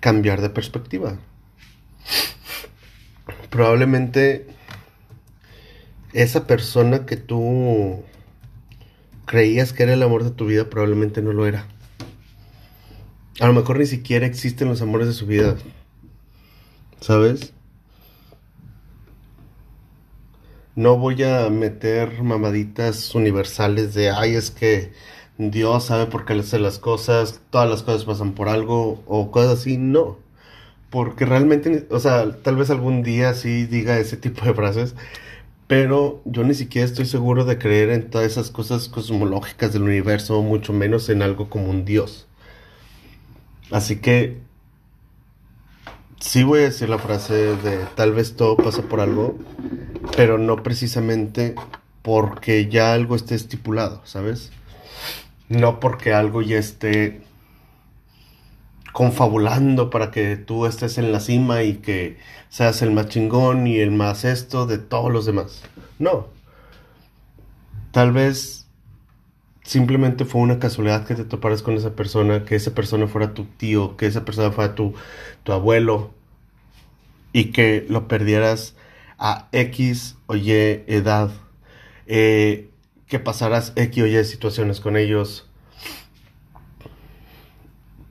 cambiar 0.00 0.40
de 0.40 0.50
perspectiva. 0.50 1.18
Probablemente 3.50 4.46
esa 6.12 6.46
persona 6.46 7.06
que 7.06 7.16
tú 7.16 8.02
creías 9.26 9.72
que 9.72 9.84
era 9.84 9.94
el 9.94 10.02
amor 10.02 10.24
de 10.24 10.30
tu 10.30 10.46
vida 10.46 10.68
probablemente 10.68 11.22
no 11.22 11.32
lo 11.32 11.46
era. 11.46 11.66
A 13.40 13.46
lo 13.46 13.52
mejor 13.52 13.78
ni 13.78 13.86
siquiera 13.86 14.26
existen 14.26 14.68
los 14.68 14.82
amores 14.82 15.06
de 15.06 15.14
su 15.14 15.26
vida. 15.26 15.56
¿Sabes? 17.00 17.52
No 20.74 20.96
voy 20.96 21.22
a 21.22 21.50
meter 21.50 22.22
mamaditas 22.22 23.14
universales 23.14 23.94
de, 23.94 24.10
ay, 24.10 24.34
es 24.34 24.50
que 24.50 24.92
Dios 25.38 25.84
sabe 25.84 26.06
por 26.06 26.24
qué 26.24 26.34
hace 26.34 26.58
las 26.58 26.78
cosas, 26.78 27.40
todas 27.50 27.68
las 27.68 27.82
cosas 27.82 28.04
pasan 28.04 28.32
por 28.32 28.48
algo 28.48 29.02
o 29.06 29.30
cosas 29.30 29.60
así. 29.60 29.78
No. 29.78 30.18
Porque 30.90 31.24
realmente, 31.24 31.86
o 31.90 32.00
sea, 32.00 32.30
tal 32.42 32.56
vez 32.56 32.70
algún 32.70 33.02
día 33.02 33.34
sí 33.34 33.66
diga 33.66 33.98
ese 33.98 34.16
tipo 34.18 34.44
de 34.44 34.54
frases, 34.54 34.94
pero 35.66 36.20
yo 36.26 36.44
ni 36.44 36.54
siquiera 36.54 36.86
estoy 36.86 37.06
seguro 37.06 37.44
de 37.44 37.58
creer 37.58 37.90
en 37.90 38.10
todas 38.10 38.30
esas 38.30 38.50
cosas 38.50 38.88
cosmológicas 38.88 39.72
del 39.72 39.84
universo, 39.84 40.42
mucho 40.42 40.72
menos 40.74 41.08
en 41.08 41.22
algo 41.22 41.48
como 41.48 41.70
un 41.70 41.84
Dios. 41.86 42.28
Así 43.70 43.96
que 43.96 44.38
sí 46.20 46.42
voy 46.44 46.60
a 46.60 46.64
decir 46.64 46.90
la 46.90 46.98
frase 46.98 47.56
de 47.56 47.86
tal 47.96 48.12
vez 48.12 48.36
todo 48.36 48.56
pasa 48.56 48.82
por 48.82 49.00
algo, 49.00 49.38
pero 50.16 50.36
no 50.36 50.62
precisamente 50.62 51.54
porque 52.02 52.68
ya 52.68 52.92
algo 52.92 53.16
esté 53.16 53.34
estipulado, 53.34 54.02
¿sabes? 54.04 54.52
No 55.48 55.80
porque 55.80 56.12
algo 56.12 56.42
ya 56.42 56.58
esté 56.58 57.22
confabulando 58.92 59.90
para 59.90 60.10
que 60.10 60.36
tú 60.36 60.66
estés 60.66 60.98
en 60.98 61.12
la 61.12 61.20
cima 61.20 61.62
y 61.62 61.74
que 61.74 62.18
seas 62.48 62.82
el 62.82 62.90
más 62.90 63.08
chingón 63.08 63.66
y 63.66 63.78
el 63.78 63.90
más 63.90 64.24
esto 64.24 64.66
de 64.66 64.78
todos 64.78 65.10
los 65.10 65.26
demás. 65.26 65.62
No. 65.98 66.28
Tal 67.90 68.12
vez 68.12 68.66
simplemente 69.64 70.24
fue 70.24 70.40
una 70.40 70.58
casualidad 70.58 71.06
que 71.06 71.14
te 71.14 71.24
toparas 71.24 71.62
con 71.62 71.74
esa 71.74 71.94
persona, 71.94 72.44
que 72.44 72.56
esa 72.56 72.74
persona 72.74 73.06
fuera 73.06 73.34
tu 73.34 73.44
tío, 73.44 73.96
que 73.96 74.06
esa 74.06 74.24
persona 74.24 74.50
fuera 74.50 74.74
tu, 74.74 74.94
tu 75.44 75.52
abuelo 75.52 76.10
y 77.32 77.46
que 77.46 77.86
lo 77.88 78.08
perdieras 78.08 78.74
a 79.18 79.48
X 79.52 80.16
o 80.26 80.36
Y 80.36 80.50
edad, 80.50 81.30
eh, 82.06 82.68
que 83.12 83.20
pasaras 83.20 83.74
X 83.76 84.02
o 84.02 84.06
Y 84.06 84.24
situaciones 84.24 84.80
con 84.80 84.96
ellos. 84.96 85.46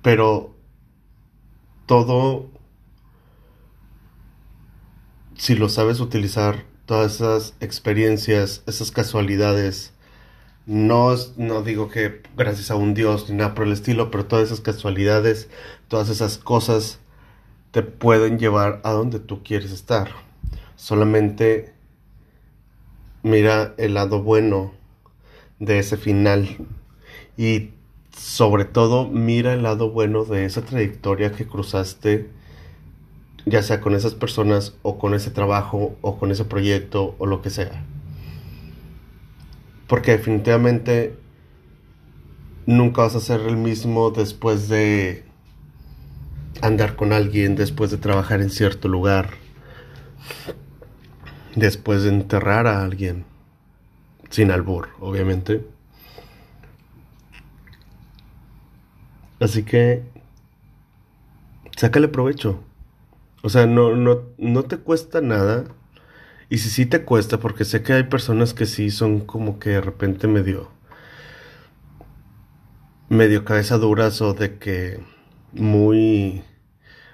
Pero 0.03 0.55
todo, 1.85 2.49
si 5.35 5.55
lo 5.55 5.69
sabes 5.69 5.99
utilizar, 5.99 6.65
todas 6.85 7.15
esas 7.15 7.55
experiencias, 7.59 8.63
esas 8.67 8.91
casualidades, 8.91 9.93
No, 10.67 11.15
no 11.37 11.63
digo 11.63 11.89
que 11.89 12.21
gracias 12.37 12.71
a 12.71 12.75
un 12.75 12.93
Dios 12.93 13.29
ni 13.29 13.37
nada 13.37 13.55
por 13.55 13.67
el 13.67 13.73
estilo, 13.73 14.11
pero 14.11 14.25
todas 14.27 14.45
esas 14.47 14.61
casualidades, 14.61 15.49
todas 15.89 16.09
esas 16.09 16.37
cosas 16.37 16.99
te 17.71 17.83
pueden 17.83 18.39
llevar 18.39 18.81
a 18.83 18.91
donde 18.91 19.19
tú 19.19 19.43
quieres 19.43 19.71
estar. 19.71 20.09
Solamente 20.75 21.73
mira 23.23 23.73
el 23.77 23.95
lado 23.95 24.23
bueno 24.23 24.80
de 25.61 25.79
ese 25.79 25.95
final 25.95 26.57
y 27.37 27.69
sobre 28.17 28.65
todo 28.65 29.07
mira 29.07 29.53
el 29.53 29.63
lado 29.63 29.91
bueno 29.91 30.25
de 30.25 30.45
esa 30.45 30.63
trayectoria 30.63 31.31
que 31.31 31.47
cruzaste 31.47 32.29
ya 33.45 33.61
sea 33.61 33.79
con 33.79 33.95
esas 33.95 34.15
personas 34.15 34.75
o 34.81 34.97
con 34.97 35.13
ese 35.13 35.29
trabajo 35.31 35.95
o 36.01 36.17
con 36.17 36.31
ese 36.31 36.45
proyecto 36.45 37.15
o 37.19 37.25
lo 37.25 37.41
que 37.41 37.49
sea. 37.49 37.85
Porque 39.87 40.11
definitivamente 40.11 41.15
nunca 42.65 43.03
vas 43.03 43.15
a 43.15 43.19
ser 43.19 43.41
el 43.41 43.57
mismo 43.57 44.11
después 44.11 44.67
de 44.67 45.25
andar 46.61 46.95
con 46.95 47.13
alguien, 47.13 47.55
después 47.55 47.91
de 47.91 47.97
trabajar 47.97 48.41
en 48.41 48.49
cierto 48.49 48.87
lugar, 48.87 49.31
después 51.55 52.03
de 52.03 52.09
enterrar 52.09 52.67
a 52.67 52.83
alguien, 52.83 53.25
sin 54.31 54.51
albur, 54.51 54.89
obviamente. 54.99 55.63
Así 59.39 59.63
que, 59.63 60.03
sácale 61.75 62.07
provecho. 62.07 62.63
O 63.43 63.49
sea, 63.49 63.65
no, 63.65 63.95
no, 63.95 64.21
no 64.37 64.63
te 64.63 64.77
cuesta 64.77 65.21
nada. 65.21 65.65
Y 66.49 66.59
si 66.59 66.69
sí 66.69 66.85
te 66.85 67.03
cuesta, 67.03 67.39
porque 67.39 67.65
sé 67.65 67.83
que 67.83 67.93
hay 67.93 68.03
personas 68.03 68.53
que 68.53 68.65
sí 68.65 68.91
son 68.91 69.21
como 69.21 69.59
que 69.59 69.71
de 69.71 69.81
repente 69.81 70.27
medio. 70.27 70.69
medio 73.09 73.45
cabeza 73.45 73.77
duras 73.77 74.21
o 74.21 74.33
de 74.33 74.57
que 74.57 74.99
muy. 75.53 76.43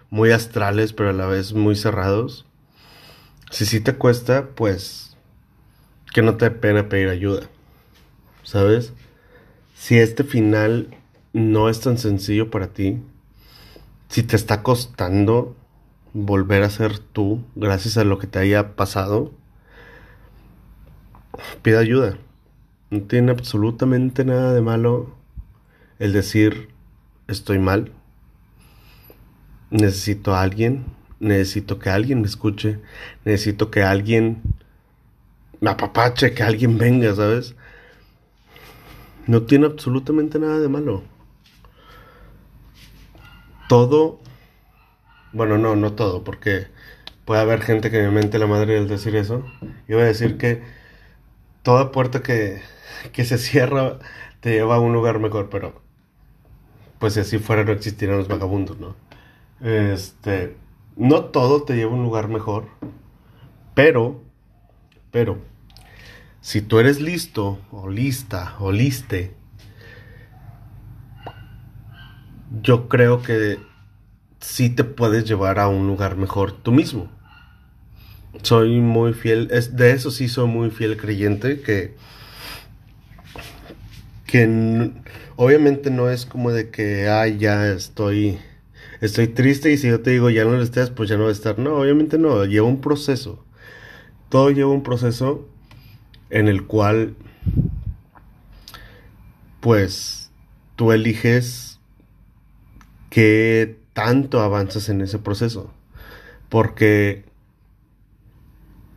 muy 0.09 0.31
astrales, 0.31 0.93
pero 0.93 1.09
a 1.11 1.13
la 1.13 1.27
vez 1.27 1.53
muy 1.53 1.75
cerrados. 1.75 2.45
Si 3.51 3.65
sí 3.65 3.79
te 3.79 3.95
cuesta, 3.95 4.49
pues. 4.55 5.06
Que 6.17 6.23
no 6.23 6.35
te 6.35 6.45
dé 6.45 6.51
pena 6.51 6.89
pedir 6.89 7.09
ayuda. 7.09 7.47
¿Sabes? 8.41 8.91
Si 9.75 9.99
este 9.99 10.23
final 10.23 10.87
no 11.31 11.69
es 11.69 11.79
tan 11.79 11.99
sencillo 11.99 12.49
para 12.49 12.69
ti, 12.69 12.99
si 14.09 14.23
te 14.23 14.35
está 14.35 14.63
costando 14.63 15.55
volver 16.13 16.63
a 16.63 16.71
ser 16.71 16.97
tú 16.97 17.43
gracias 17.55 17.99
a 17.99 18.03
lo 18.03 18.17
que 18.17 18.25
te 18.25 18.39
haya 18.39 18.75
pasado, 18.75 19.31
pide 21.61 21.77
ayuda. 21.77 22.17
No 22.89 23.01
tiene 23.01 23.29
absolutamente 23.29 24.25
nada 24.25 24.53
de 24.53 24.61
malo 24.61 25.15
el 25.99 26.13
decir 26.13 26.69
estoy 27.27 27.59
mal, 27.59 27.91
necesito 29.69 30.33
a 30.33 30.41
alguien, 30.41 30.83
necesito 31.19 31.77
que 31.77 31.91
alguien 31.91 32.21
me 32.21 32.27
escuche, 32.27 32.79
necesito 33.23 33.69
que 33.69 33.83
alguien 33.83 34.41
me 35.61 35.69
apapache, 35.69 36.33
que 36.33 36.43
alguien 36.43 36.77
venga, 36.77 37.13
¿sabes? 37.15 37.55
No 39.25 39.43
tiene 39.43 39.65
absolutamente 39.65 40.39
nada 40.39 40.59
de 40.59 40.69
malo. 40.69 41.03
Todo 43.67 44.19
bueno, 45.37 45.57
no, 45.57 45.75
no 45.75 45.93
todo, 45.93 46.23
porque 46.23 46.67
puede 47.25 47.41
haber 47.41 47.61
gente 47.61 47.91
que 47.91 48.01
me 48.01 48.11
mente 48.11 48.39
la 48.39 48.47
madre 48.47 48.77
al 48.77 48.87
decir 48.87 49.15
eso. 49.15 49.43
Yo 49.87 49.97
voy 49.97 50.03
a 50.03 50.07
decir 50.07 50.37
que 50.37 50.63
toda 51.63 51.91
puerta 51.91 52.23
que, 52.23 52.61
que 53.11 53.25
se 53.25 53.37
cierra 53.37 53.99
te 54.39 54.51
lleva 54.51 54.75
a 54.75 54.79
un 54.79 54.93
lugar 54.93 55.19
mejor, 55.19 55.49
pero 55.49 55.81
pues 56.99 57.13
si 57.13 57.19
así 57.19 57.37
fuera 57.37 57.63
no 57.63 57.71
existirían 57.71 58.17
los 58.17 58.27
vagabundos, 58.27 58.79
¿no? 58.79 58.95
Este, 59.61 60.55
no 60.95 61.25
todo 61.25 61.63
te 61.63 61.75
lleva 61.75 61.91
a 61.91 61.95
un 61.95 62.03
lugar 62.03 62.29
mejor, 62.29 62.65
pero, 63.75 64.23
pero, 65.17 65.39
si 66.41 66.61
tú 66.61 66.77
eres 66.77 67.01
listo, 67.01 67.59
o 67.71 67.89
lista, 67.89 68.55
o 68.59 68.71
liste, 68.71 69.33
yo 72.61 72.87
creo 72.87 73.23
que 73.23 73.57
sí 74.39 74.69
te 74.69 74.83
puedes 74.83 75.25
llevar 75.25 75.57
a 75.57 75.69
un 75.69 75.87
lugar 75.87 76.17
mejor 76.17 76.51
tú 76.51 76.71
mismo. 76.71 77.09
Soy 78.43 78.79
muy 78.79 79.13
fiel, 79.13 79.47
es, 79.49 79.75
de 79.75 79.89
eso 79.93 80.11
sí 80.11 80.27
soy 80.27 80.47
muy 80.47 80.69
fiel 80.69 80.97
creyente, 80.97 81.61
que, 81.61 81.95
que 84.27 84.91
obviamente 85.35 85.89
no 85.89 86.11
es 86.11 86.27
como 86.27 86.51
de 86.51 86.69
que, 86.69 87.09
ay, 87.09 87.39
ya 87.39 87.71
estoy, 87.71 88.37
estoy 89.01 89.29
triste 89.29 89.71
y 89.71 89.77
si 89.77 89.87
yo 89.87 89.99
te 90.01 90.11
digo 90.11 90.29
ya 90.29 90.43
no 90.43 90.51
lo 90.51 90.61
estés, 90.61 90.91
pues 90.91 91.09
ya 91.09 91.17
no 91.17 91.23
va 91.23 91.29
a 91.29 91.31
estar. 91.31 91.57
No, 91.57 91.77
obviamente 91.77 92.19
no, 92.19 92.45
lleva 92.45 92.67
un 92.67 92.81
proceso. 92.81 93.46
Todo 94.29 94.51
lleva 94.51 94.71
un 94.71 94.83
proceso 94.83 95.47
en 96.29 96.47
el 96.47 96.65
cual, 96.65 97.15
pues, 99.61 100.31
tú 100.75 100.91
eliges 100.91 101.79
qué 103.09 103.79
tanto 103.93 104.41
avanzas 104.41 104.89
en 104.89 105.01
ese 105.01 105.19
proceso. 105.19 105.71
Porque 106.49 107.25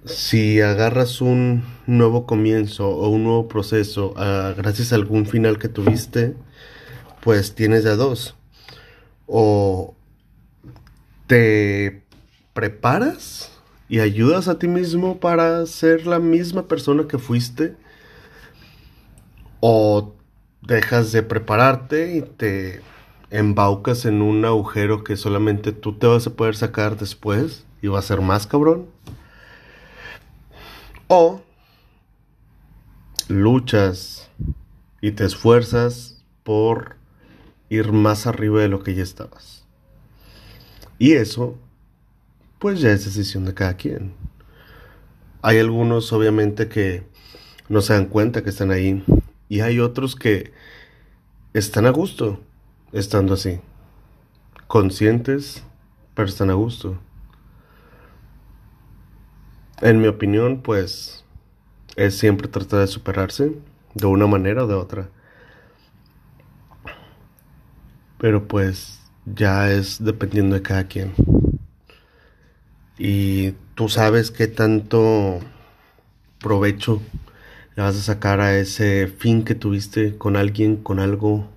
si 0.05 0.61
agarras 0.61 1.21
un 1.21 1.65
nuevo 1.87 2.27
comienzo 2.27 2.89
o 2.89 3.09
un 3.09 3.25
nuevo 3.25 3.49
proceso 3.49 4.15
ah, 4.17 4.55
gracias 4.57 4.93
a 4.93 4.97
algún 4.97 5.27
final 5.27 5.59
que 5.59 5.69
tuviste, 5.69 6.35
pues 7.23 7.55
tienes 7.55 7.85
ya 7.85 7.97
dos. 7.97 8.37
O 9.27 9.95
te 11.27 12.03
preparas 12.53 13.60
y 13.91 13.99
ayudas 13.99 14.47
a 14.47 14.57
ti 14.57 14.69
mismo 14.69 15.19
para 15.19 15.67
ser 15.67 16.07
la 16.07 16.21
misma 16.21 16.69
persona 16.69 17.09
que 17.09 17.19
fuiste. 17.19 17.77
O 19.59 20.15
dejas 20.63 21.11
de 21.11 21.25
prepararte 21.25 22.17
y 22.17 22.23
te 22.23 22.83
embaucas 23.31 24.05
en 24.05 24.23
un 24.23 24.45
agujero 24.45 25.03
que 25.03 25.17
solamente 25.17 25.73
tú 25.73 25.99
te 25.99 26.07
vas 26.07 26.25
a 26.29 26.35
poder 26.35 26.55
sacar 26.55 26.97
después 26.97 27.67
y 27.83 27.89
va 27.89 27.99
a 27.99 28.03
ser 28.03 28.21
más 28.21 28.47
cabrón. 28.47 28.87
O 31.09 31.43
luchas 33.27 34.31
y 35.01 35.11
te 35.11 35.25
esfuerzas 35.25 36.23
por 36.45 36.95
ir 37.69 37.91
más 37.91 38.29
arriba 38.29 38.61
de 38.61 38.69
lo 38.69 38.85
que 38.85 38.95
ya 38.95 39.03
estabas. 39.03 39.65
Y 40.97 41.15
eso, 41.15 41.59
pues 42.61 42.83
ya 42.83 42.93
es 42.93 43.07
decisión 43.07 43.47
de 43.47 43.55
cada 43.55 43.75
quien. 43.75 44.13
Hay 45.41 45.59
algunos 45.59 46.13
obviamente 46.13 46.69
que 46.69 47.05
no 47.71 47.81
se 47.81 47.95
dan 47.95 48.05
cuenta 48.05 48.45
que 48.45 48.51
están 48.51 48.71
ahí 48.71 49.03
y 49.49 49.61
hay 49.61 49.81
otros 49.81 50.15
que 50.15 50.53
están 51.55 51.87
a 51.87 51.91
gusto 51.91 52.39
estando 52.93 53.33
así. 53.33 53.61
Conscientes, 54.67 55.65
pero 56.15 56.29
están 56.29 56.51
a 56.51 56.55
gusto. 56.55 56.99
En 59.81 60.03
mi 60.03 60.09
opinión, 60.09 60.61
pues 60.61 61.25
es 61.97 62.19
siempre 62.19 62.47
tratar 62.47 62.81
de 62.81 62.87
superarse 62.89 63.57
de 63.95 64.07
una 64.07 64.27
manera 64.27 64.65
o 64.65 64.67
de 64.67 64.75
otra. 64.75 65.09
Pero 68.19 68.47
pues 68.47 69.01
ya 69.25 69.73
es 69.73 70.05
dependiendo 70.05 70.57
de 70.57 70.63
cada 70.63 70.85
quien. 70.85 71.15
Y 73.03 73.53
tú 73.75 73.89
sabes 73.89 74.31
qué 74.31 74.47
tanto 74.47 75.41
provecho 76.39 77.01
le 77.75 77.83
vas 77.83 77.97
a 77.97 78.03
sacar 78.03 78.41
a 78.41 78.59
ese 78.59 79.07
fin 79.07 79.43
que 79.43 79.55
tuviste 79.55 80.19
con 80.19 80.37
alguien, 80.37 80.77
con 80.77 81.01
algo 81.01 81.49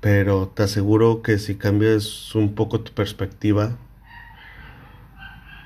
pero 0.00 0.48
te 0.48 0.62
aseguro 0.62 1.22
que 1.22 1.38
si 1.38 1.56
cambias 1.56 2.34
un 2.34 2.54
poco 2.54 2.80
tu 2.80 2.92
perspectiva, 2.92 3.78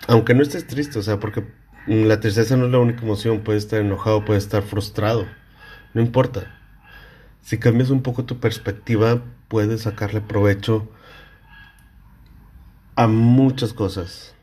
aunque 0.06 0.34
no 0.34 0.42
estés 0.42 0.66
triste, 0.66 0.98
o 0.98 1.02
sea, 1.02 1.18
porque 1.18 1.44
la 1.86 2.20
tristeza 2.20 2.56
no 2.56 2.66
es 2.66 2.70
la 2.70 2.78
única 2.78 3.02
emoción, 3.02 3.40
puedes 3.40 3.64
estar 3.64 3.80
enojado, 3.80 4.24
puedes 4.24 4.44
estar 4.44 4.62
frustrado, 4.62 5.26
no 5.94 6.00
importa. 6.00 6.56
Si 7.42 7.58
cambias 7.58 7.90
un 7.90 8.02
poco 8.02 8.26
tu 8.26 8.38
perspectiva, 8.38 9.22
puedes 9.48 9.82
sacarle 9.82 10.20
provecho 10.20 10.88
a 12.98 13.06
muchas 13.06 13.72
cosas, 13.74 14.34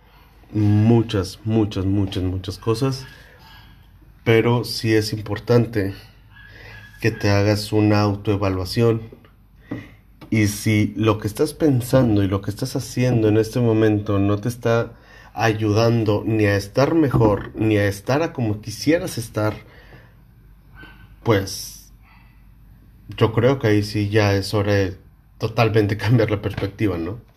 muchas, 0.54 1.40
muchas, 1.44 1.86
muchas, 1.86 2.24
muchas 2.24 2.58
cosas, 2.58 3.06
pero 4.24 4.64
sí 4.64 4.96
es 4.96 5.12
importante 5.12 5.94
que 7.02 7.12
te 7.12 7.32
hagas 7.32 7.74
una 7.74 8.00
autoevaluación. 8.00 9.02
Y 10.30 10.48
si 10.48 10.94
lo 10.96 11.20
que 11.20 11.28
estás 11.28 11.54
pensando 11.54 12.24
y 12.24 12.30
lo 12.30 12.42
que 12.42 12.50
estás 12.50 12.78
haciendo 12.78 13.28
en 13.28 13.36
este 13.36 13.60
momento 13.60 14.20
no 14.20 14.38
te 14.38 14.48
está 14.48 14.94
ayudando 15.34 16.24
ni 16.26 16.46
a 16.46 16.56
estar 16.56 16.96
mejor, 16.96 17.52
ni 17.56 17.76
a 17.76 17.90
estar 17.90 18.24
a 18.24 18.32
como 18.32 18.62
quisieras 18.62 19.18
estar, 19.18 19.54
pues 21.24 21.92
yo 23.18 23.34
creo 23.34 23.60
que 23.60 23.68
ahí 23.68 23.84
sí 23.84 24.08
ya 24.08 24.34
es 24.34 24.54
hora 24.54 24.72
de 24.72 24.98
totalmente 25.40 25.98
cambiar 25.98 26.32
la 26.32 26.42
perspectiva, 26.42 26.98
¿no? 26.98 27.35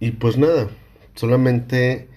Y 0.00 0.12
pues 0.12 0.36
nada, 0.36 0.68
solamente 1.14 2.08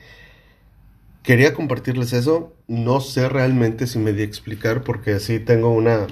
quería 1.24 1.54
compartirles 1.54 2.14
eso. 2.14 2.54
No 2.68 3.02
sé 3.02 3.30
realmente 3.30 3.88
si 3.88 4.00
me 4.00 4.14
di 4.14 4.24
explicar 4.24 4.84
porque 4.84 5.14
así 5.14 5.40
tengo 5.40 5.70
una, 5.70 6.08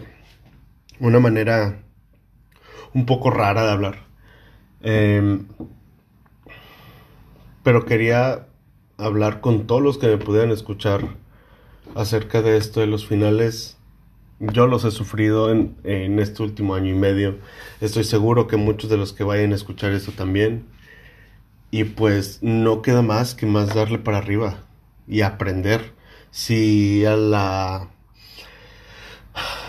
una 0.99 1.19
manera 1.19 1.83
un 2.93 3.05
poco 3.05 3.29
rara 3.29 3.63
de 3.63 3.71
hablar. 3.71 4.05
Em, 4.81 5.47
pero 7.63 7.85
quería 7.85 8.47
hablar 8.97 9.41
con 9.41 9.67
todos 9.67 9.81
los 9.81 9.97
que 9.97 10.07
me 10.07 10.17
pudieran 10.17 10.51
escuchar 10.51 11.17
acerca 11.95 12.41
de 12.41 12.57
esto 12.57 12.79
de 12.79 12.87
los 12.87 13.05
finales. 13.07 13.77
Yo 14.39 14.67
los 14.67 14.85
he 14.85 14.91
sufrido 14.91 15.51
en, 15.51 15.75
en 15.83 16.19
este 16.19 16.43
último 16.43 16.75
año 16.75 16.91
y 16.91 16.97
medio. 16.97 17.39
Estoy 17.81 18.03
seguro 18.03 18.47
que 18.47 18.55
muchos 18.55 18.89
de 18.89 18.97
los 18.97 19.13
que 19.13 19.23
vayan 19.23 19.51
a 19.51 19.55
escuchar 19.55 19.91
esto 19.91 20.11
también. 20.11 20.76
Y 21.71 21.83
pues 21.83 22.39
no 22.41 22.81
queda 22.81 23.01
más 23.01 23.35
que 23.35 23.45
más 23.45 23.73
darle 23.73 23.99
para 23.99 24.19
arriba 24.19 24.63
y 25.07 25.21
aprender. 25.21 25.93
Si 26.31 27.05
a 27.05 27.15
la, 27.15 27.89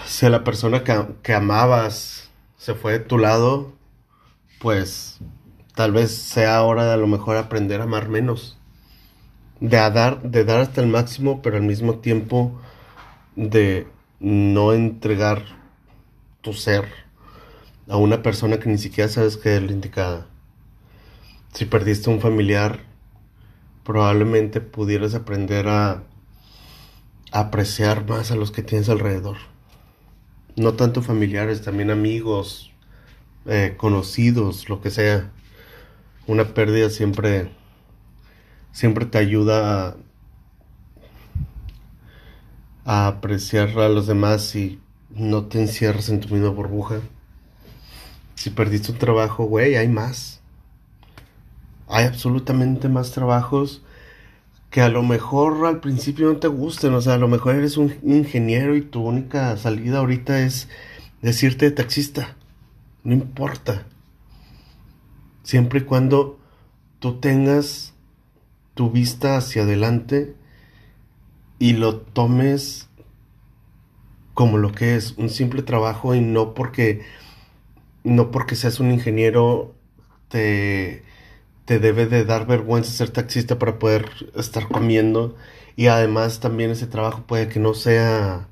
si 0.07 0.27
a 0.27 0.31
la 0.31 0.45
persona 0.45 0.85
que, 0.85 1.07
que 1.23 1.35
amabas 1.35 2.31
se 2.57 2.75
fue 2.75 2.93
de 2.93 3.01
tu 3.01 3.19
lado, 3.19 3.73
pues 4.61 5.19
tal 5.75 5.93
vez 5.93 6.11
sea 6.13 6.63
hora 6.63 6.85
de 6.87 6.93
a 6.93 6.97
lo 6.97 7.07
mejor 7.07 7.37
aprender 7.37 7.81
a 7.81 7.85
amar 7.85 8.09
menos. 8.09 8.59
De 9.61 9.77
dar, 9.77 10.23
de 10.23 10.45
dar 10.45 10.61
hasta 10.61 10.81
el 10.81 10.89
máximo, 10.89 11.43
pero 11.43 11.57
al 11.57 11.63
mismo 11.63 11.99
tiempo 11.99 12.61
de 13.35 13.87
no 14.21 14.73
entregar 14.73 15.45
tu 16.41 16.53
ser 16.53 16.85
a 17.89 17.97
una 17.97 18.23
persona 18.23 18.59
que 18.59 18.69
ni 18.69 18.79
siquiera 18.79 19.09
sabes 19.09 19.37
que 19.37 19.57
es 19.57 19.63
la 19.63 19.73
indicada. 19.73 20.27
Si 21.53 21.65
perdiste 21.65 22.11
un 22.11 22.21
familiar, 22.21 22.81
probablemente 23.85 24.61
pudieras 24.61 25.15
aprender 25.15 25.67
a, 25.69 26.03
apreciar 27.33 28.07
más 28.07 28.31
a 28.31 28.37
los 28.37 28.51
que 28.51 28.63
tienes 28.63 28.89
alrededor. 28.89 29.39
No 30.57 30.75
tanto 30.75 31.03
familiares, 31.03 31.63
también 31.63 31.91
amigos, 31.91 32.71
eh, 33.47 33.75
conocidos, 33.77 34.69
lo 34.69 34.81
que 34.81 34.91
sea. 34.91 35.31
Una 36.27 36.45
pérdida 36.53 36.91
siempre, 36.91 37.51
siempre 38.73 39.07
te 39.07 39.19
ayuda 39.19 39.89
a, 39.89 39.97
a 42.85 43.07
apreciar 43.07 43.71
a 43.79 43.89
los 43.89 44.07
demás 44.07 44.55
y 44.55 44.81
no 45.11 45.47
te 45.47 45.61
encierras 45.61 46.11
en 46.11 46.21
tu 46.21 46.29
misma 46.29 46.51
burbuja. 46.51 47.01
Si 48.35 48.51
perdiste 48.51 48.93
un 48.93 48.99
trabajo, 48.99 49.45
güey, 49.45 49.77
hay 49.77 49.89
más 49.89 50.38
hay 51.99 52.07
absolutamente 52.07 52.89
más 52.89 53.11
trabajos 53.11 53.83
que 54.71 54.83
a 54.83 54.89
lo 54.89 55.03
mejor 55.03 55.67
al 55.67 55.81
principio 55.81 56.33
no 56.33 56.37
te 56.37 56.47
gusten, 56.47 56.95
o 56.95 57.01
sea, 57.01 57.15
a 57.15 57.19
lo 57.19 57.27
mejor 57.27 57.57
eres 57.57 57.77
un 57.77 57.93
ingeniero 58.05 58.77
y 58.77 58.83
tu 58.83 59.03
única 59.03 59.57
salida 59.57 59.99
ahorita 59.99 60.41
es 60.41 60.69
decirte 61.23 61.73
taxista. 61.73 62.37
No 63.03 63.15
importa. 63.15 63.85
Siempre 65.43 65.81
y 65.81 65.83
cuando 65.83 66.39
tú 67.01 67.19
tengas 67.19 67.95
tu 68.75 68.93
vista 68.93 69.37
hacia 69.37 69.63
adelante 69.63 70.37
y 71.59 71.73
lo 71.73 71.97
tomes 71.97 72.89
como 74.35 74.57
lo 74.57 74.71
que 74.71 74.95
es, 74.95 75.15
un 75.17 75.31
simple 75.31 75.63
trabajo 75.63 76.15
y 76.15 76.21
no 76.21 76.55
porque 76.55 77.03
no 78.05 78.31
porque 78.31 78.55
seas 78.55 78.79
un 78.79 78.93
ingeniero 78.93 79.75
te 80.29 81.08
te 81.69 81.79
debe 81.79 82.07
de 82.07 82.25
dar 82.25 82.47
vergüenza 82.47 82.91
ser 82.91 83.11
taxista 83.11 83.59
para 83.59 83.79
poder 83.79 84.11
estar 84.35 84.69
comiendo 84.69 85.37
y 85.77 85.89
además 85.89 86.41
también 86.41 86.71
ese 86.71 86.87
trabajo 86.87 87.25
puede 87.27 87.51
que 87.51 87.61
no 87.61 87.75
sea 87.75 88.49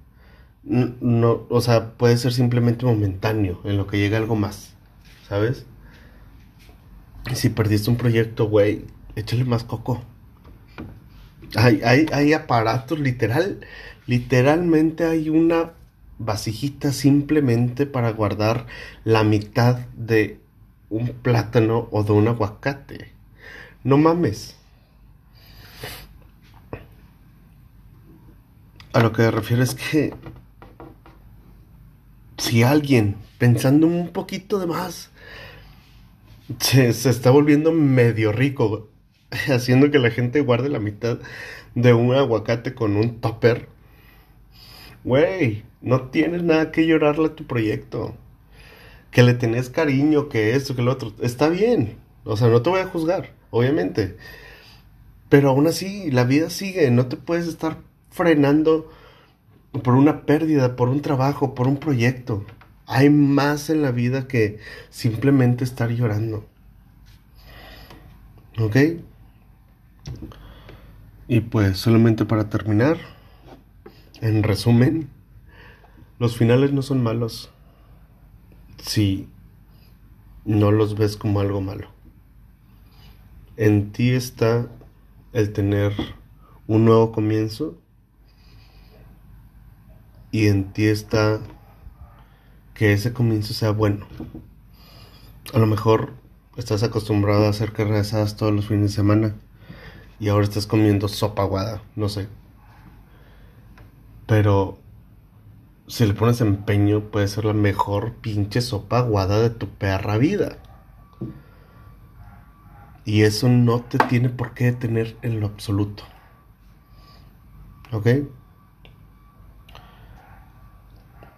no, 0.62 1.46
o 1.48 1.60
sea, 1.62 1.92
puede 1.92 2.18
ser 2.18 2.34
simplemente 2.34 2.84
momentáneo 2.84 3.62
en 3.64 3.78
lo 3.78 3.86
que 3.86 3.96
llega 3.96 4.18
algo 4.18 4.36
más, 4.36 4.74
¿sabes? 5.26 5.64
Si 7.32 7.48
perdiste 7.48 7.88
un 7.88 7.96
proyecto, 7.96 8.48
güey, 8.50 8.84
échale 9.14 9.46
más 9.46 9.64
coco. 9.64 10.02
Hay, 11.54 11.80
hay, 11.84 12.06
hay 12.12 12.34
aparatos, 12.34 12.98
literal, 12.98 13.60
literalmente 14.06 15.06
hay 15.06 15.30
una 15.30 15.72
vasijita 16.18 16.92
simplemente 16.92 17.86
para 17.86 18.12
guardar 18.12 18.66
la 19.04 19.24
mitad 19.24 19.78
de 19.96 20.38
un 20.90 21.08
plátano 21.08 21.88
o 21.90 22.02
de 22.02 22.12
un 22.12 22.28
aguacate. 22.28 23.12
No 23.84 23.96
mames. 23.96 24.56
A 28.92 29.00
lo 29.00 29.12
que 29.12 29.22
me 29.22 29.30
refiero 29.30 29.62
es 29.62 29.74
que 29.74 30.14
si 32.38 32.62
alguien, 32.62 33.16
pensando 33.38 33.86
un 33.86 34.08
poquito 34.08 34.58
de 34.58 34.66
más, 34.66 35.10
se, 36.60 36.88
está 36.88 37.30
volviendo 37.30 37.72
medio 37.72 38.32
rico, 38.32 38.88
haciendo 39.48 39.90
que 39.90 39.98
la 39.98 40.10
gente 40.10 40.40
guarde 40.40 40.68
la 40.68 40.78
mitad 40.78 41.18
de 41.74 41.92
un 41.92 42.14
aguacate 42.14 42.74
con 42.74 42.96
un 42.96 43.20
topper, 43.20 43.68
güey, 45.04 45.64
no 45.82 46.08
tienes 46.08 46.42
nada 46.42 46.72
que 46.72 46.86
llorarle 46.86 47.26
a 47.26 47.34
tu 47.34 47.46
proyecto 47.46 48.16
que 49.16 49.22
le 49.22 49.32
tenés 49.32 49.70
cariño, 49.70 50.28
que 50.28 50.54
esto, 50.54 50.76
que 50.76 50.82
lo 50.82 50.92
otro, 50.92 51.14
está 51.22 51.48
bien. 51.48 51.96
O 52.24 52.36
sea, 52.36 52.48
no 52.48 52.60
te 52.60 52.68
voy 52.68 52.80
a 52.80 52.86
juzgar, 52.86 53.32
obviamente. 53.48 54.18
Pero 55.30 55.48
aún 55.48 55.66
así, 55.66 56.10
la 56.10 56.24
vida 56.24 56.50
sigue, 56.50 56.90
no 56.90 57.06
te 57.06 57.16
puedes 57.16 57.48
estar 57.48 57.78
frenando 58.10 58.92
por 59.82 59.94
una 59.94 60.26
pérdida, 60.26 60.76
por 60.76 60.90
un 60.90 61.00
trabajo, 61.00 61.54
por 61.54 61.66
un 61.66 61.78
proyecto. 61.78 62.44
Hay 62.84 63.08
más 63.08 63.70
en 63.70 63.80
la 63.80 63.90
vida 63.90 64.28
que 64.28 64.58
simplemente 64.90 65.64
estar 65.64 65.88
llorando. 65.88 66.44
¿Ok? 68.58 68.76
Y 71.26 71.40
pues 71.40 71.78
solamente 71.78 72.26
para 72.26 72.50
terminar, 72.50 72.98
en 74.20 74.42
resumen, 74.42 75.08
los 76.18 76.36
finales 76.36 76.72
no 76.72 76.82
son 76.82 77.02
malos 77.02 77.50
si 78.78 79.28
no 80.44 80.70
los 80.70 80.96
ves 80.96 81.16
como 81.16 81.40
algo 81.40 81.60
malo. 81.60 81.88
En 83.56 83.92
ti 83.92 84.10
está 84.10 84.68
el 85.32 85.52
tener 85.52 85.92
un 86.66 86.84
nuevo 86.84 87.12
comienzo 87.12 87.78
y 90.30 90.48
en 90.48 90.72
ti 90.72 90.86
está 90.86 91.40
que 92.74 92.92
ese 92.92 93.12
comienzo 93.12 93.54
sea 93.54 93.70
bueno. 93.70 94.06
A 95.54 95.58
lo 95.58 95.66
mejor 95.66 96.12
estás 96.56 96.82
acostumbrado 96.82 97.46
a 97.46 97.50
hacer 97.50 97.72
carreras 97.72 98.36
todos 98.36 98.52
los 98.52 98.66
fines 98.66 98.90
de 98.90 98.96
semana 98.96 99.34
y 100.18 100.28
ahora 100.28 100.44
estás 100.44 100.66
comiendo 100.66 101.08
sopa 101.08 101.42
aguada, 101.42 101.82
no 101.94 102.08
sé. 102.08 102.28
Pero 104.26 104.78
si 105.88 106.04
le 106.04 106.14
pones 106.14 106.40
empeño, 106.40 107.10
puede 107.10 107.28
ser 107.28 107.44
la 107.44 107.52
mejor 107.52 108.14
pinche 108.14 108.60
sopa 108.60 108.98
aguada 108.98 109.40
de 109.40 109.50
tu 109.50 109.68
perra 109.68 110.18
vida. 110.18 110.58
Y 113.04 113.22
eso 113.22 113.48
no 113.48 113.82
te 113.82 113.98
tiene 113.98 114.28
por 114.28 114.52
qué 114.52 114.64
detener 114.64 115.16
en 115.22 115.38
lo 115.38 115.46
absoluto. 115.46 116.02
¿Ok? 117.92 118.08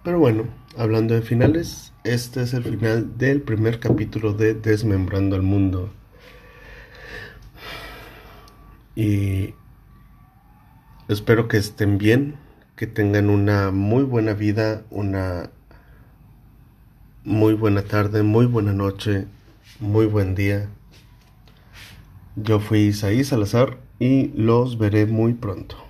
Pero 0.03 0.17
bueno, 0.17 0.45
hablando 0.77 1.13
de 1.13 1.21
finales, 1.21 1.93
este 2.03 2.41
es 2.41 2.55
el 2.55 2.63
final 2.63 3.17
del 3.19 3.43
primer 3.43 3.79
capítulo 3.79 4.33
de 4.33 4.55
Desmembrando 4.55 5.35
al 5.35 5.43
Mundo. 5.43 5.93
Y 8.95 9.53
espero 11.07 11.47
que 11.47 11.57
estén 11.57 11.99
bien 11.99 12.48
que 12.79 12.87
tengan 12.87 13.29
una 13.29 13.71
muy 13.71 14.03
buena 14.03 14.33
vida, 14.33 14.83
una 14.89 15.49
muy 17.25 17.53
buena 17.53 17.81
tarde, 17.81 18.23
muy 18.23 18.45
buena 18.45 18.71
noche, 18.71 19.27
muy 19.81 20.05
buen 20.05 20.33
día. 20.33 20.69
Yo 22.37 22.61
fui 22.61 22.83
Isaí 22.83 23.25
Salazar 23.25 23.79
y 23.99 24.29
los 24.29 24.77
veré 24.77 25.05
muy 25.07 25.33
pronto. 25.33 25.88